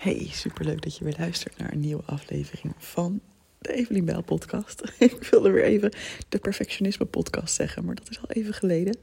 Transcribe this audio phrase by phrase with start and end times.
[0.00, 3.20] Hey, superleuk dat je weer luistert naar een nieuwe aflevering van
[3.58, 4.82] de Evelien Bijl podcast.
[4.98, 5.92] ik wilde weer even
[6.28, 8.96] de perfectionisme podcast zeggen, maar dat is al even geleden.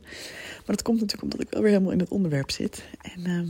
[0.55, 2.83] Maar dat komt natuurlijk omdat ik wel weer helemaal in het onderwerp zit.
[3.01, 3.47] En uh,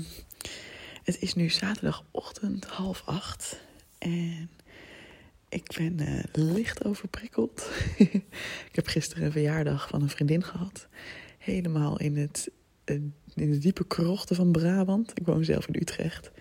[1.04, 3.60] het is nu zaterdagochtend half acht
[3.98, 4.50] en
[5.50, 7.70] ik ben uh, licht overprikkeld.
[8.70, 10.88] ik heb gisteren een verjaardag van een vriendin gehad.
[11.38, 12.50] Helemaal in het,
[12.86, 12.96] uh,
[13.34, 15.12] in de diepe krochten van Brabant.
[15.20, 16.32] Ik woon zelf in Utrecht.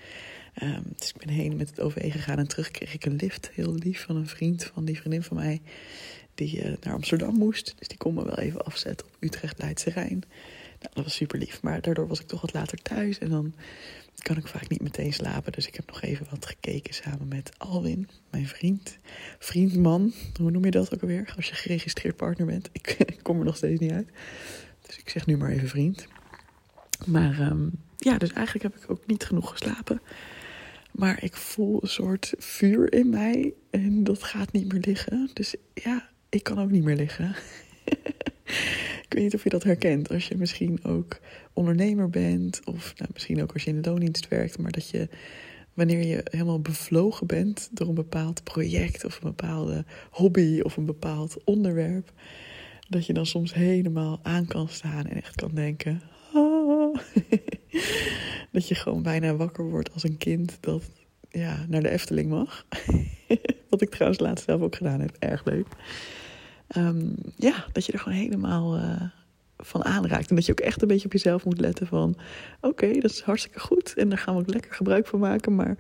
[0.63, 3.51] Um, dus ik ben heen met het OV gegaan en terug kreeg ik een lift,
[3.53, 5.61] heel lief, van een vriend van die vriendin van mij,
[6.35, 7.75] die uh, naar Amsterdam moest.
[7.79, 10.25] Dus die kon me wel even afzetten op Utrecht-Leidse Rijn.
[10.81, 13.55] Nou, dat was super lief, maar daardoor was ik toch wat later thuis en dan
[14.23, 15.53] kan ik vaak niet meteen slapen.
[15.53, 18.99] Dus ik heb nog even wat gekeken samen met Alwin, mijn vriend.
[19.39, 21.33] Vriendman, hoe noem je dat ook alweer?
[21.37, 22.69] Als je geregistreerd partner bent.
[22.73, 24.09] Ik, ik kom er nog steeds niet uit.
[24.87, 26.07] Dus ik zeg nu maar even vriend.
[27.07, 30.01] Maar um, ja, dus eigenlijk heb ik ook niet genoeg geslapen.
[30.97, 35.31] Maar ik voel een soort vuur in mij en dat gaat niet meer liggen.
[35.33, 37.37] Dus ja, ik kan ook niet meer liggen.
[39.05, 40.09] ik weet niet of je dat herkent.
[40.09, 41.21] Als je misschien ook
[41.53, 45.09] ondernemer bent, of nou, misschien ook als je in de loondienst werkt, maar dat je
[45.75, 50.87] wanneer je helemaal bevlogen bent door een bepaald project of een bepaalde hobby of een
[50.87, 52.13] bepaald onderwerp,
[52.89, 56.03] dat je dan soms helemaal aan kan staan en echt kan denken:
[58.57, 60.83] dat je gewoon bijna wakker wordt als een kind dat
[61.31, 62.67] ja, naar de Efteling mag.
[63.71, 65.17] Wat ik trouwens laatst zelf ook gedaan heb.
[65.19, 65.67] Erg leuk.
[66.77, 69.03] Um, ja, dat je er gewoon helemaal uh,
[69.57, 70.31] van aanraakt.
[70.31, 72.17] En dat je ook echt een beetje op jezelf moet letten van...
[72.61, 75.55] oké, dat is hartstikke goed en daar gaan we ook lekker gebruik van maken...
[75.55, 75.77] maar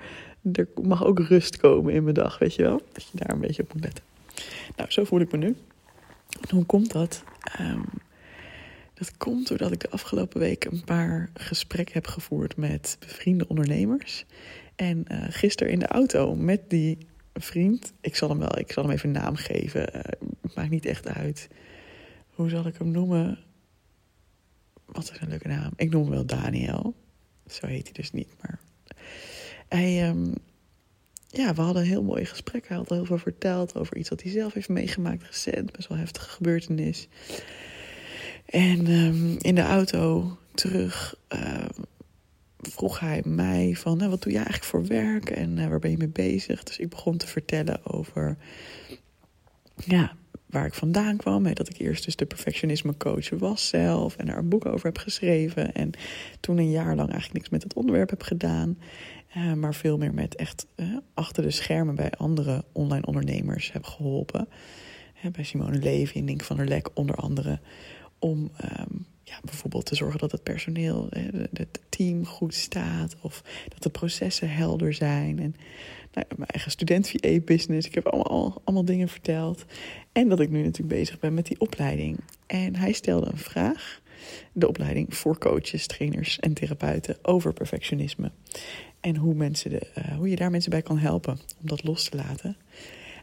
[0.52, 2.82] er mag ook rust komen in mijn dag, weet je wel?
[2.92, 4.04] Dat je daar een beetje op moet letten.
[4.76, 5.56] Nou, zo voel ik me nu.
[6.48, 7.22] En hoe komt dat?
[7.60, 7.84] Um,
[8.98, 14.24] dat komt doordat ik de afgelopen week een paar gesprekken heb gevoerd met bevriende ondernemers.
[14.76, 16.98] En uh, gisteren in de auto met die
[17.34, 19.96] vriend, ik zal hem wel, ik zal hem even een naam geven.
[19.96, 20.02] Uh,
[20.54, 21.48] maakt niet echt uit.
[22.28, 23.38] Hoe zal ik hem noemen?
[24.84, 25.72] Wat is een leuke naam?
[25.76, 26.94] Ik noem hem wel Daniel.
[27.46, 28.60] Zo heet hij dus niet, maar
[29.68, 30.08] hij.
[30.08, 30.34] Um,
[31.26, 32.68] ja, we hadden een heel mooi gesprek.
[32.68, 35.72] Hij had heel veel verteld over iets wat hij zelf heeft meegemaakt recent.
[35.72, 37.08] Best wel heftige gebeurtenis.
[38.46, 41.64] En um, in de auto terug uh,
[42.60, 45.90] vroeg hij mij van, nou, wat doe je eigenlijk voor werk en uh, waar ben
[45.90, 46.62] je mee bezig?
[46.62, 48.36] Dus ik begon te vertellen over,
[49.74, 51.46] ja, waar ik vandaan kwam.
[51.46, 54.86] Hè, dat ik eerst dus de perfectionisme coach was zelf en daar een boek over
[54.86, 55.72] heb geschreven.
[55.72, 55.90] En
[56.40, 58.78] toen een jaar lang eigenlijk niks met het onderwerp heb gedaan.
[59.36, 63.84] Uh, maar veel meer met echt uh, achter de schermen bij andere online ondernemers heb
[63.84, 64.48] geholpen.
[65.32, 67.60] Bij Simone Levy en Nink van der Lek onder andere
[68.26, 68.50] om
[68.80, 71.08] um, ja, bijvoorbeeld te zorgen dat het personeel,
[71.52, 73.16] het team goed staat.
[73.20, 75.38] Of dat de processen helder zijn.
[75.38, 75.56] En
[76.12, 77.86] nou, mijn eigen student VA-business.
[77.86, 79.64] Ik heb allemaal, allemaal dingen verteld.
[80.12, 82.18] En dat ik nu natuurlijk bezig ben met die opleiding.
[82.46, 84.00] En hij stelde een vraag.
[84.52, 88.30] De opleiding voor coaches, trainers en therapeuten over perfectionisme.
[89.00, 92.08] En hoe, mensen de, uh, hoe je daar mensen bij kan helpen om dat los
[92.08, 92.56] te laten.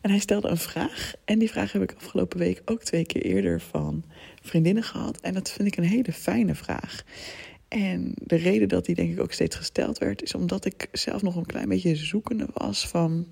[0.04, 1.14] En hij stelde een vraag.
[1.26, 4.04] En die vraag heb ik afgelopen week ook twee keer eerder van
[4.42, 5.20] vriendinnen gehad.
[5.20, 7.04] En dat vind ik een hele fijne vraag.
[7.68, 11.22] En de reden dat die denk ik ook steeds gesteld werd, is omdat ik zelf
[11.22, 13.28] nog een klein beetje zoekende was van.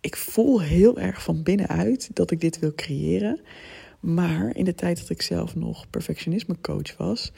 [0.00, 3.40] Ik voel heel erg van binnenuit dat ik dit wil creëren.
[4.00, 7.32] Maar in de tijd dat ik zelf nog perfectionisme coach was,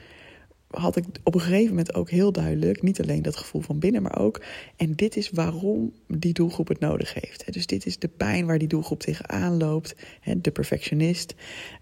[0.70, 4.02] had ik op een gegeven moment ook heel duidelijk, niet alleen dat gevoel van binnen,
[4.02, 4.42] maar ook,
[4.76, 7.52] en dit is waarom die doelgroep het nodig heeft.
[7.52, 9.94] Dus dit is de pijn waar die doelgroep tegenaan loopt,
[10.36, 11.34] de perfectionist.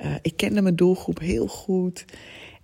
[0.05, 2.05] Uh, ik kende mijn doelgroep heel goed.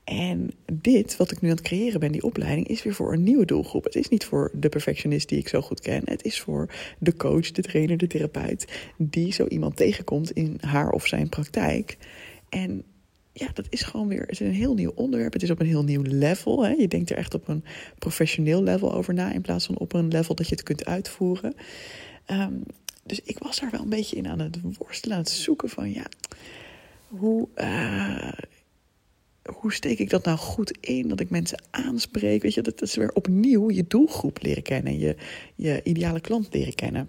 [0.04, 3.22] En dit, wat ik nu aan het creëren ben, die opleiding, is weer voor een
[3.22, 3.84] nieuwe doelgroep.
[3.84, 6.02] Het is niet voor de perfectionist die ik zo goed ken.
[6.04, 10.90] Het is voor de coach, de trainer, de therapeut, die zo iemand tegenkomt in haar
[10.90, 11.96] of zijn praktijk.
[12.48, 12.84] En
[13.36, 15.32] ja, dat is gewoon weer het is een heel nieuw onderwerp.
[15.32, 16.64] Het is op een heel nieuw level.
[16.64, 16.70] Hè.
[16.70, 17.64] Je denkt er echt op een
[17.98, 21.54] professioneel level over na, in plaats van op een level dat je het kunt uitvoeren.
[22.30, 22.62] Um,
[23.04, 25.92] dus ik was daar wel een beetje in aan het worstelen, aan het zoeken van
[25.92, 26.06] ja,
[27.08, 28.32] hoe, uh,
[29.58, 31.08] hoe steek ik dat nou goed in?
[31.08, 32.42] Dat ik mensen aanspreek.
[32.42, 35.16] Weet je, dat is weer opnieuw je doelgroep leren kennen, je,
[35.54, 37.08] je ideale klant leren kennen.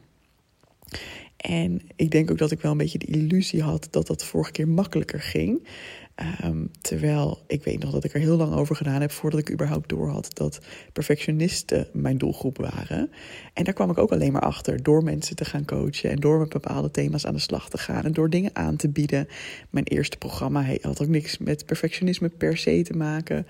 [1.37, 4.51] En ik denk ook dat ik wel een beetje de illusie had dat dat vorige
[4.51, 5.67] keer makkelijker ging.
[6.15, 9.51] Ehm, terwijl ik weet nog dat ik er heel lang over gedaan heb voordat ik
[9.51, 10.59] überhaupt door had dat
[10.93, 13.11] perfectionisten mijn doelgroep waren.
[13.53, 16.39] En daar kwam ik ook alleen maar achter door mensen te gaan coachen en door
[16.39, 19.27] met bepaalde thema's aan de slag te gaan en door dingen aan te bieden.
[19.69, 23.47] Mijn eerste programma had ook niks met perfectionisme per se te maken.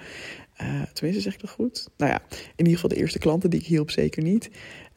[0.62, 1.90] Uh, tenminste, zeg ik dat goed?
[1.98, 4.50] Nou ja, in ieder geval de eerste klanten die ik hielp, zeker niet.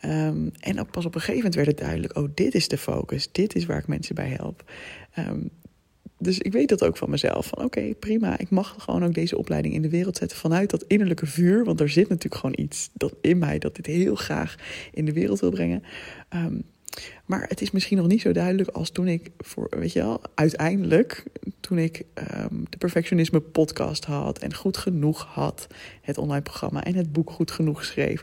[0.04, 3.28] Um, en pas op een gegeven moment werd het duidelijk: oh, dit is de focus,
[3.32, 4.70] dit is waar ik mensen bij help.
[5.18, 5.50] Um,
[6.18, 7.46] dus ik weet dat ook van mezelf.
[7.46, 8.38] Van oké, prima.
[8.38, 11.64] Ik mag gewoon ook deze opleiding in de wereld zetten vanuit dat innerlijke vuur.
[11.64, 14.56] Want er zit natuurlijk gewoon iets dat in mij dat dit heel graag
[14.92, 15.82] in de wereld wil brengen.
[16.34, 16.62] Um,
[17.24, 20.20] maar het is misschien nog niet zo duidelijk als toen ik voor, weet je wel,
[20.34, 21.24] uiteindelijk,
[21.60, 25.66] toen ik um, de perfectionisme podcast had en goed genoeg had,
[26.02, 28.22] het online programma en het boek goed genoeg schreef.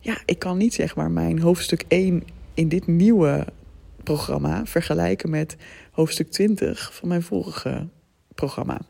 [0.00, 2.22] Ja, ik kan niet zeg maar mijn hoofdstuk 1
[2.54, 3.46] in dit nieuwe
[4.02, 5.56] programma vergelijken met
[5.96, 7.88] hoofdstuk 20 van mijn vorige
[8.34, 8.80] programma.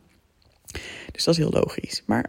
[1.11, 2.03] Dus dat is heel logisch.
[2.05, 2.25] Maar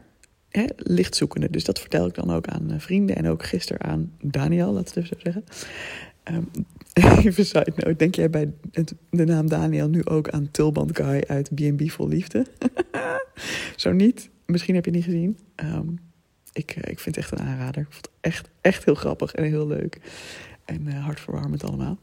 [0.49, 4.13] hè, lichtzoekende, dus dat vertel ik dan ook aan eh, vrienden en ook gisteren aan
[4.21, 5.45] Daniel, laten we het zo zeggen.
[6.25, 6.51] Um,
[7.27, 8.53] even side note, denk jij bij
[9.11, 12.47] de naam Daniel nu ook aan Tulband Guy uit B&B Vol Liefde?
[13.77, 15.39] zo niet, misschien heb je het niet gezien.
[15.57, 15.99] Um,
[16.53, 17.83] ik, eh, ik vind het echt een aanrader.
[17.83, 20.01] Ik vond het echt, echt heel grappig en heel leuk.
[20.65, 21.99] En uh, hartverwarmend allemaal.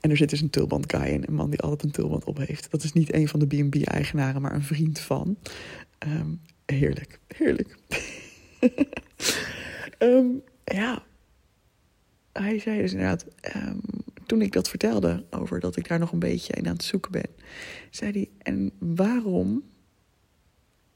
[0.00, 2.38] En er zit dus een tulband guy in, een man die altijd een tulband op
[2.38, 2.70] heeft.
[2.70, 5.36] Dat is niet een van de B&B-eigenaren, maar een vriend van.
[6.06, 7.76] Um, heerlijk, heerlijk.
[9.98, 11.02] um, ja,
[12.32, 13.80] hij zei dus inderdaad, um,
[14.26, 17.12] toen ik dat vertelde over dat ik daar nog een beetje in aan het zoeken
[17.12, 17.30] ben,
[17.90, 19.62] zei hij, en waarom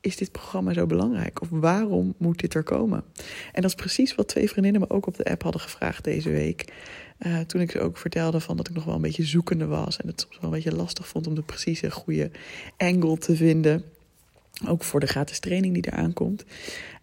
[0.02, 1.40] is dit programma zo belangrijk?
[1.40, 3.04] Of waarom moet dit er komen?
[3.52, 6.31] En dat is precies wat twee vriendinnen me ook op de app hadden gevraagd deze
[6.31, 6.72] week.
[7.26, 9.96] Uh, toen ik ze ook vertelde van dat ik nog wel een beetje zoekende was.
[9.96, 12.30] En het soms wel een beetje lastig vond om de precieze goede
[12.76, 13.84] angle te vinden.
[14.66, 16.44] Ook voor de gratis training die eraan komt.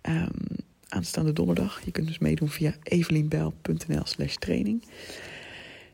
[0.02, 0.32] Um,
[0.88, 1.82] aanstaande donderdag.
[1.86, 4.84] Je kunt dus meedoen via evelienbel.nl slash training.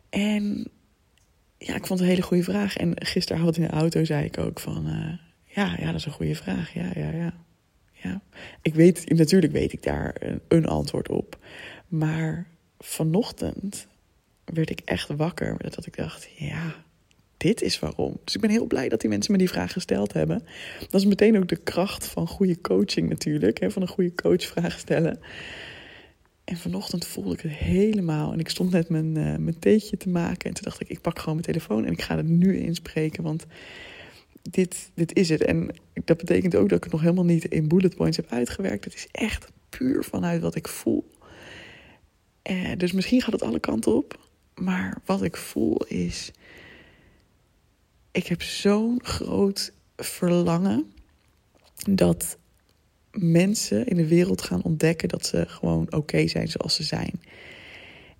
[0.09, 0.67] En
[1.57, 2.77] ja, ik vond het een hele goede vraag.
[2.77, 4.87] En gisteren had in de auto zei ik ook van...
[4.87, 5.13] Uh,
[5.43, 6.73] ja, ja, dat is een goede vraag.
[6.73, 7.33] Ja, ja, ja.
[7.91, 8.21] ja.
[8.61, 10.15] Ik weet, natuurlijk weet ik daar
[10.47, 11.39] een antwoord op.
[11.87, 12.47] Maar
[12.79, 13.87] vanochtend
[14.45, 15.55] werd ik echt wakker.
[15.57, 16.83] Dat ik dacht, ja,
[17.37, 18.19] dit is waarom.
[18.23, 20.43] Dus ik ben heel blij dat die mensen me die vraag gesteld hebben.
[20.79, 23.59] Dat is meteen ook de kracht van goede coaching natuurlijk.
[23.59, 25.19] Hè, van een goede coach vragen stellen.
[26.43, 28.33] En vanochtend voelde ik het helemaal.
[28.33, 30.49] En ik stond net mijn, uh, mijn theetje te maken.
[30.49, 33.23] En toen dacht ik, ik pak gewoon mijn telefoon en ik ga het nu inspreken.
[33.23, 33.45] Want
[34.41, 35.43] dit, dit is het.
[35.43, 38.83] En dat betekent ook dat ik het nog helemaal niet in bullet points heb uitgewerkt.
[38.83, 41.09] Het is echt puur vanuit wat ik voel.
[42.49, 44.24] Uh, dus misschien gaat het alle kanten op.
[44.55, 46.31] Maar wat ik voel is.
[48.11, 50.93] Ik heb zo'n groot verlangen
[51.89, 52.37] dat
[53.11, 57.21] mensen in de wereld gaan ontdekken dat ze gewoon oké zijn zoals ze zijn.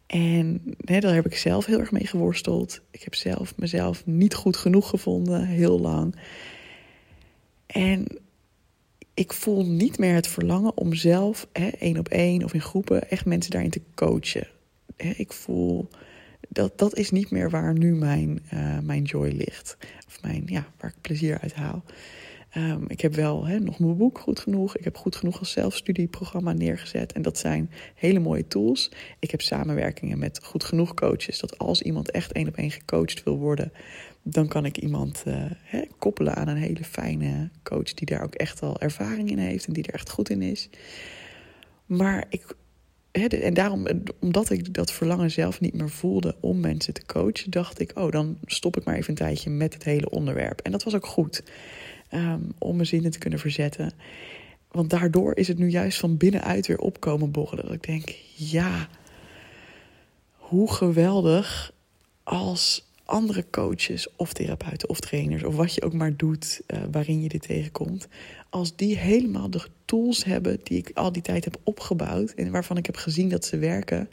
[0.06, 2.82] En daar heb ik zelf heel erg mee geworsteld.
[2.92, 6.16] Ik heb zelf mezelf niet goed genoeg gevonden, heel lang.
[7.66, 8.08] En
[9.14, 13.10] ik voel niet meer het verlangen om zelf hè, één op één of in groepen
[13.10, 14.48] echt mensen daarin te coachen.
[14.96, 15.88] Hè, ik voel
[16.50, 19.78] dat dat is niet meer waar nu mijn, uh, mijn joy ligt.
[20.08, 21.84] Of mijn, ja, waar ik plezier uit haal.
[22.58, 24.78] Um, ik heb wel nog mijn boek goed genoeg.
[24.78, 27.14] Ik heb goed genoeg als zelfstudieprogramma neergezet.
[27.14, 28.92] En dat zijn hele mooie tools.
[29.20, 31.40] Ik heb samenwerkingen met goed genoeg coaches.
[31.40, 33.72] Dat als iemand echt één op één gecoacht wil worden,
[34.24, 35.24] dan kan ik iemand
[35.64, 39.68] hè, koppelen aan een hele fijne coach die daar ook echt al ervaring in heeft
[39.68, 40.70] en die er echt goed in is.
[41.86, 42.56] Maar ik
[43.24, 43.86] en daarom,
[44.20, 48.12] omdat ik dat verlangen zelf niet meer voelde om mensen te coachen, dacht ik, oh,
[48.12, 50.62] dan stop ik maar even een tijdje met het hele onderwerp.
[50.62, 51.44] En dat was ook goed,
[52.12, 53.94] um, om mijn zinnen te kunnen verzetten.
[54.72, 57.66] Want daardoor is het nu juist van binnenuit weer opkomen borrelen.
[57.66, 58.88] Dat ik denk, ja,
[60.32, 61.74] hoe geweldig
[62.24, 67.22] als andere coaches of therapeuten of trainers of wat je ook maar doet uh, waarin
[67.22, 68.08] je dit tegenkomt,
[68.50, 72.78] als die helemaal de tools hebben die ik al die tijd heb opgebouwd en waarvan
[72.78, 74.10] ik heb gezien dat ze werken,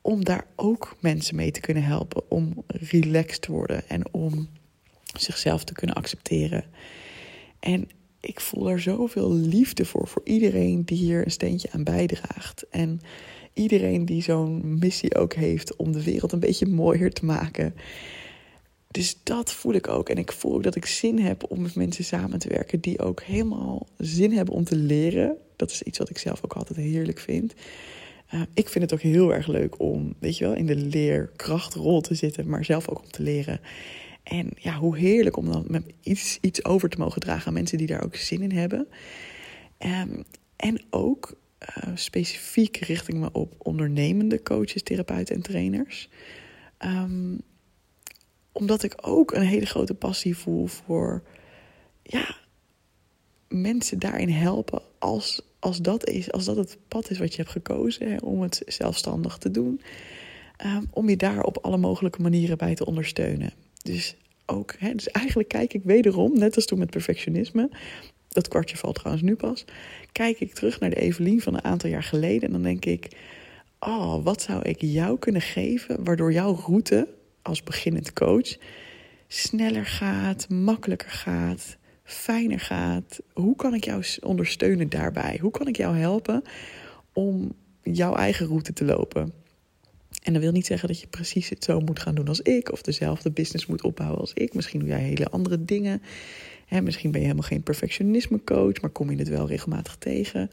[0.00, 4.48] om daar ook mensen mee te kunnen helpen om relaxed te worden en om
[5.18, 6.64] zichzelf te kunnen accepteren.
[7.60, 7.88] En
[8.20, 12.66] ik voel er zoveel liefde voor, voor iedereen die hier een steentje aan bijdraagt.
[12.70, 13.00] En
[13.54, 17.74] iedereen die zo'n missie ook heeft om de wereld een beetje mooier te maken.
[18.90, 20.08] Dus dat voel ik ook.
[20.08, 22.98] En ik voel ook dat ik zin heb om met mensen samen te werken die
[22.98, 25.36] ook helemaal zin hebben om te leren.
[25.56, 27.54] Dat is iets wat ik zelf ook altijd heerlijk vind.
[28.34, 32.00] Uh, ik vind het ook heel erg leuk om, weet je wel, in de leerkrachtrol
[32.00, 33.60] te zitten, maar zelf ook om te leren.
[34.22, 37.78] En ja, hoe heerlijk om dan met iets, iets over te mogen dragen aan mensen
[37.78, 38.86] die daar ook zin in hebben.
[39.78, 40.24] Um,
[40.56, 46.08] en ook uh, specifiek richt ik me op ondernemende coaches, therapeuten en trainers.
[46.78, 47.40] Um,
[48.52, 51.22] omdat ik ook een hele grote passie voel voor
[52.02, 52.36] ja,
[53.48, 57.52] mensen daarin helpen als, als, dat is, als dat het pad is wat je hebt
[57.52, 59.80] gekozen om het zelfstandig te doen.
[60.66, 63.52] Um, om je daar op alle mogelijke manieren bij te ondersteunen.
[63.82, 64.16] Dus
[64.46, 67.70] ook, hè, dus eigenlijk kijk ik wederom, net als toen met perfectionisme,
[68.32, 69.64] dat kwartje valt trouwens nu pas,
[70.12, 73.08] kijk ik terug naar de Evelien van een aantal jaar geleden en dan denk ik,
[73.80, 77.08] oh, wat zou ik jou kunnen geven waardoor jouw route
[77.42, 78.56] als beginnend coach
[79.28, 83.20] sneller gaat, makkelijker gaat, fijner gaat?
[83.32, 85.38] Hoe kan ik jou ondersteunen daarbij?
[85.40, 86.42] Hoe kan ik jou helpen
[87.12, 89.32] om jouw eigen route te lopen?
[90.22, 92.72] En dat wil niet zeggen dat je precies het zo moet gaan doen als ik,
[92.72, 94.54] of dezelfde business moet opbouwen als ik.
[94.54, 96.02] Misschien doe jij hele andere dingen.
[96.80, 100.50] Misschien ben je helemaal geen perfectionisme coach, maar kom je het wel regelmatig tegen.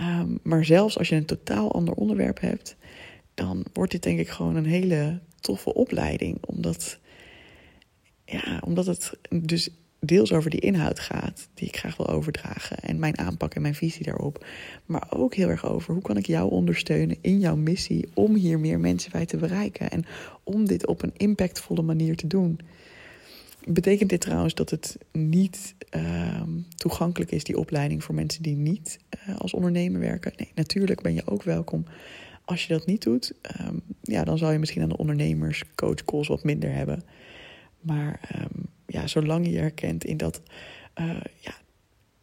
[0.00, 2.76] Um, maar zelfs als je een totaal ander onderwerp hebt,
[3.34, 6.38] dan wordt dit denk ik gewoon een hele toffe opleiding.
[6.40, 6.98] Omdat,
[8.24, 12.76] ja, omdat het dus deels over die inhoud gaat, die ik graag wil overdragen.
[12.78, 14.46] En mijn aanpak en mijn visie daarop.
[14.86, 18.58] Maar ook heel erg over hoe kan ik jou ondersteunen in jouw missie om hier
[18.58, 19.90] meer mensen bij te bereiken.
[19.90, 20.04] En
[20.44, 22.58] om dit op een impactvolle manier te doen.
[23.66, 26.42] Betekent dit trouwens dat het niet uh,
[26.74, 28.98] toegankelijk is, die opleiding, voor mensen die niet
[29.28, 30.32] uh, als ondernemer werken?
[30.36, 31.84] Nee, natuurlijk ben je ook welkom.
[32.44, 36.44] Als je dat niet doet, um, ja, dan zal je misschien aan de ondernemerscoachcalls wat
[36.44, 37.04] minder hebben.
[37.80, 40.42] Maar um, ja, zolang je je herkent in dat,
[41.00, 41.54] uh, ja,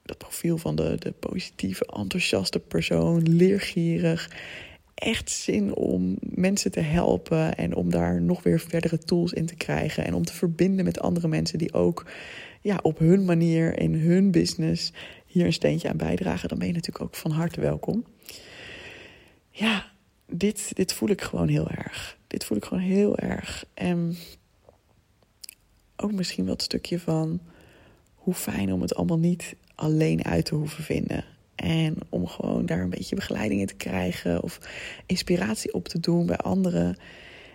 [0.04, 4.32] dat profiel van de, de positieve, enthousiaste persoon, leergierig,
[4.98, 9.56] echt zin om mensen te helpen en om daar nog weer verdere tools in te
[9.56, 12.06] krijgen en om te verbinden met andere mensen die ook
[12.62, 14.92] ja, op hun manier in hun business
[15.26, 18.06] hier een steentje aan bijdragen, dan ben je natuurlijk ook van harte welkom.
[19.50, 19.92] Ja,
[20.26, 22.18] dit, dit voel ik gewoon heel erg.
[22.28, 23.66] Dit voel ik gewoon heel erg.
[23.74, 24.18] En
[25.96, 27.40] ook misschien wel het stukje van
[28.16, 31.26] hoe fijn om het allemaal niet alleen uit te hoeven vinden.
[31.58, 34.60] En om gewoon daar een beetje begeleiding in te krijgen of
[35.06, 36.98] inspiratie op te doen bij anderen.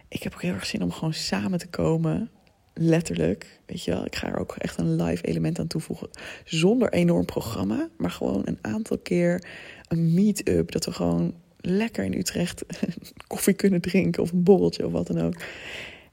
[0.09, 2.31] Ik heb ook heel erg zin om gewoon samen te komen.
[2.75, 3.61] Letterlijk.
[3.67, 6.09] Weet je wel, ik ga er ook echt een live element aan toevoegen.
[6.45, 9.45] Zonder enorm programma, maar gewoon een aantal keer
[9.89, 10.71] een meet-up.
[10.71, 12.65] Dat we gewoon lekker in Utrecht
[13.27, 15.35] koffie kunnen drinken of een borreltje of wat dan ook.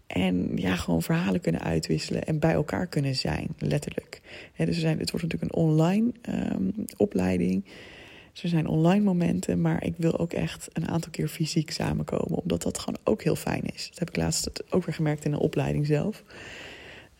[0.09, 4.21] En ja, gewoon verhalen kunnen uitwisselen en bij elkaar kunnen zijn, letterlijk.
[4.57, 7.65] dus er zijn, het wordt natuurlijk een online um, opleiding.
[8.31, 12.41] Dus er zijn online momenten, maar ik wil ook echt een aantal keer fysiek samenkomen,
[12.41, 13.87] omdat dat gewoon ook heel fijn is.
[13.89, 16.23] Dat heb ik laatst ook weer gemerkt in een opleiding zelf.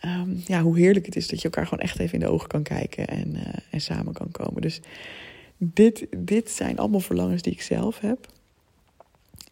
[0.05, 2.48] Um, ja, hoe heerlijk het is dat je elkaar gewoon echt even in de ogen
[2.48, 4.62] kan kijken en, uh, en samen kan komen.
[4.62, 4.81] Dus
[5.58, 8.27] dit, dit zijn allemaal verlangens die ik zelf heb.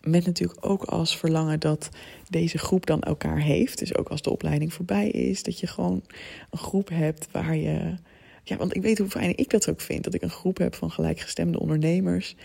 [0.07, 1.89] Met natuurlijk ook als verlangen dat
[2.29, 3.79] deze groep dan elkaar heeft.
[3.79, 6.03] Dus ook als de opleiding voorbij is, dat je gewoon
[6.49, 7.95] een groep hebt waar je.
[8.43, 10.03] Ja, want ik weet hoe fijn ik dat ook vind.
[10.03, 12.35] Dat ik een groep heb van gelijkgestemde ondernemers.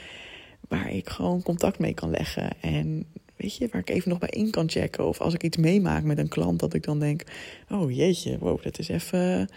[0.69, 2.51] Waar ik gewoon contact mee kan leggen.
[2.61, 5.07] En weet je, waar ik even nog bij in kan checken.
[5.07, 7.23] Of als ik iets meemaak met een klant, dat ik dan denk:
[7.71, 9.49] oh jeetje, wow, dat is even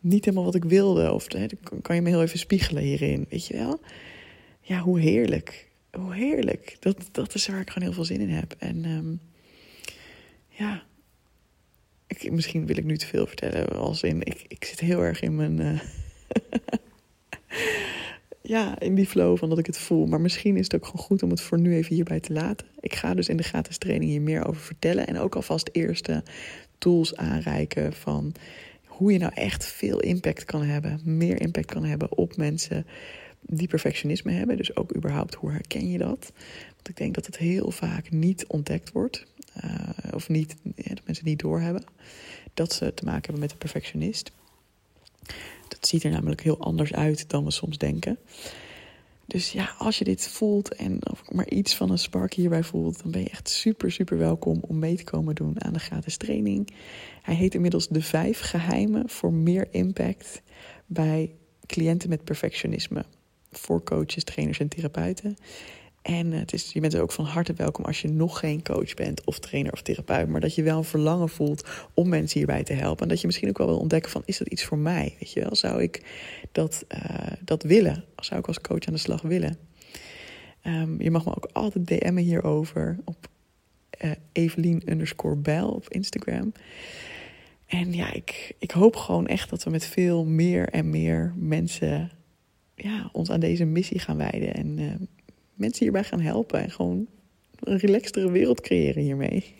[0.00, 1.12] niet helemaal wat ik wilde.
[1.12, 1.46] Of hè,
[1.82, 3.80] kan je me heel even spiegelen hierin, weet je wel?
[4.60, 5.72] Ja, hoe heerlijk.
[5.94, 6.76] Hoe heerlijk.
[6.80, 8.54] Dat, dat is waar ik gewoon heel veel zin in heb.
[8.58, 9.20] En um,
[10.48, 10.82] ja,
[12.06, 13.68] ik, misschien wil ik nu te veel vertellen.
[13.68, 15.60] Als in, ik, ik zit heel erg in mijn.
[15.60, 15.80] Uh,
[18.54, 20.06] ja, in die flow van dat ik het voel.
[20.06, 22.66] Maar misschien is het ook gewoon goed om het voor nu even hierbij te laten.
[22.80, 25.06] Ik ga dus in de gratis training hier meer over vertellen.
[25.06, 26.22] En ook alvast eerste
[26.78, 28.34] tools aanreiken van
[28.84, 32.86] hoe je nou echt veel impact kan hebben, meer impact kan hebben op mensen
[33.46, 34.56] die perfectionisme hebben.
[34.56, 36.32] Dus ook überhaupt, hoe herken je dat?
[36.74, 39.26] Want ik denk dat het heel vaak niet ontdekt wordt,
[39.64, 41.84] uh, of niet, ja, dat mensen niet doorhebben
[42.54, 44.32] dat ze te maken hebben met een perfectionist.
[45.68, 48.18] Dat ziet er namelijk heel anders uit dan we soms denken.
[49.26, 53.02] Dus ja, als je dit voelt en of maar iets van een spark hierbij voelt,
[53.02, 56.16] dan ben je echt super, super welkom om mee te komen doen aan de gratis
[56.16, 56.70] training.
[57.22, 60.42] Hij heet inmiddels De Vijf Geheimen voor meer impact
[60.86, 61.34] bij
[61.66, 63.04] cliënten met perfectionisme.
[63.58, 65.36] Voor coaches, trainers en therapeuten.
[66.02, 69.24] En het is, je bent ook van harte welkom als je nog geen coach bent
[69.24, 72.72] of trainer of therapeut, maar dat je wel een verlangen voelt om mensen hierbij te
[72.72, 73.02] helpen.
[73.02, 75.16] En dat je misschien ook wel wil ontdekken van, is dat iets voor mij?
[75.18, 76.02] Weet je wel, zou ik
[76.52, 78.04] dat, uh, dat willen?
[78.16, 79.56] Zou ik als coach aan de slag willen?
[80.66, 83.28] Um, je mag me ook altijd DM'en hierover op
[84.04, 84.82] uh, Evelien
[85.36, 86.52] Bijl op Instagram.
[87.66, 92.10] En ja, ik, ik hoop gewoon echt dat we met veel meer en meer mensen
[92.74, 94.54] ja, ons aan deze missie gaan wijden.
[94.54, 94.92] En uh,
[95.54, 96.60] mensen hierbij gaan helpen.
[96.60, 97.06] En gewoon
[97.60, 99.54] een relaxtere wereld creëren hiermee.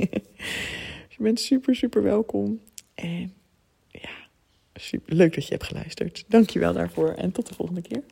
[1.15, 2.61] je bent super, super welkom.
[2.95, 3.33] En
[3.89, 4.11] ja,
[4.75, 6.25] super leuk dat je hebt geluisterd.
[6.29, 8.03] Dankjewel daarvoor en tot de volgende keer.